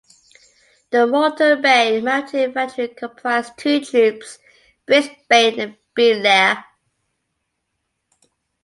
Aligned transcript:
The 0.89 1.05
Moreton 1.05 1.61
Bay 1.61 2.01
Mounted 2.01 2.41
Infantry 2.45 2.87
comprised 2.87 3.55
two 3.55 3.85
troops, 3.85 4.39
Brisbane 4.87 5.59
and 5.59 5.77
Beenleigh. 5.95 6.63